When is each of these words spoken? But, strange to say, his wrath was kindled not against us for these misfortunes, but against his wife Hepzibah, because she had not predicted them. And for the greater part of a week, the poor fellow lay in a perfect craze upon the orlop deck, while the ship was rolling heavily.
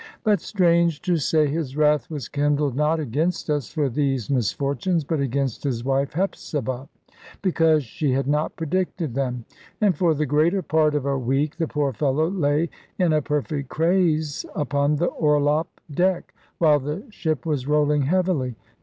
But, 0.23 0.41
strange 0.41 0.99
to 1.03 1.17
say, 1.17 1.45
his 1.45 1.77
wrath 1.77 2.09
was 2.09 2.27
kindled 2.27 2.75
not 2.75 2.99
against 2.99 3.51
us 3.51 3.69
for 3.71 3.87
these 3.87 4.31
misfortunes, 4.31 5.03
but 5.03 5.19
against 5.19 5.63
his 5.63 5.83
wife 5.85 6.13
Hepzibah, 6.13 6.89
because 7.43 7.83
she 7.83 8.11
had 8.13 8.25
not 8.25 8.55
predicted 8.55 9.13
them. 9.13 9.45
And 9.79 9.95
for 9.95 10.15
the 10.15 10.25
greater 10.25 10.63
part 10.63 10.95
of 10.95 11.05
a 11.05 11.19
week, 11.19 11.57
the 11.57 11.67
poor 11.67 11.93
fellow 11.93 12.27
lay 12.31 12.71
in 12.97 13.13
a 13.13 13.21
perfect 13.21 13.69
craze 13.69 14.43
upon 14.55 14.95
the 14.95 15.05
orlop 15.11 15.67
deck, 15.93 16.33
while 16.57 16.79
the 16.79 17.03
ship 17.11 17.45
was 17.45 17.67
rolling 17.67 18.01
heavily. 18.01 18.55